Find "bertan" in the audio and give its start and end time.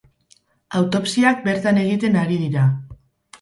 1.49-1.79